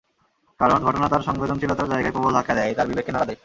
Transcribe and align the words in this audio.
কারণ, 0.59 0.79
ঘটনা 0.79 1.07
তার 1.09 1.21
সংবেদনশীলতার 1.21 1.89
জায়গায় 1.89 2.11
প্রবল 2.11 2.33
ধাক্কা 2.33 2.53
দেয়, 2.55 2.73
তার 2.73 2.87
বিবেককে 2.87 3.11
নাড়া 3.11 3.25
দেয়। 3.25 3.39